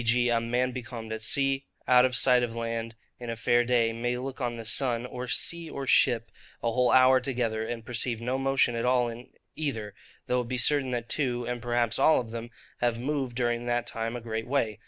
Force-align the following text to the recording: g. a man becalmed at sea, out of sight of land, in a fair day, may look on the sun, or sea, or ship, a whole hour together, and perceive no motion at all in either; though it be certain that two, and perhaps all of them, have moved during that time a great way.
g. 0.03 0.29
a 0.29 0.41
man 0.41 0.71
becalmed 0.71 1.13
at 1.13 1.21
sea, 1.21 1.63
out 1.87 2.05
of 2.05 2.15
sight 2.15 2.41
of 2.41 2.55
land, 2.55 2.95
in 3.19 3.29
a 3.29 3.35
fair 3.35 3.63
day, 3.63 3.93
may 3.93 4.17
look 4.17 4.41
on 4.41 4.55
the 4.55 4.65
sun, 4.65 5.05
or 5.05 5.27
sea, 5.27 5.69
or 5.69 5.85
ship, 5.85 6.31
a 6.63 6.71
whole 6.71 6.89
hour 6.91 7.19
together, 7.19 7.63
and 7.63 7.85
perceive 7.85 8.19
no 8.19 8.39
motion 8.39 8.73
at 8.73 8.83
all 8.83 9.07
in 9.07 9.29
either; 9.55 9.93
though 10.25 10.41
it 10.41 10.47
be 10.47 10.57
certain 10.57 10.89
that 10.89 11.07
two, 11.07 11.45
and 11.45 11.61
perhaps 11.61 11.99
all 11.99 12.19
of 12.19 12.31
them, 12.31 12.49
have 12.79 12.97
moved 12.99 13.35
during 13.35 13.67
that 13.67 13.85
time 13.85 14.15
a 14.15 14.21
great 14.21 14.47
way. 14.47 14.79